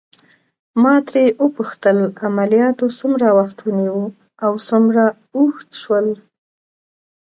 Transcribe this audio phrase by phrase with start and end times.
[0.81, 4.01] ما ترې وپوښتل: عملياتو څومره وخت ونیو
[4.45, 5.03] او څومره
[5.35, 6.07] اوږد شول؟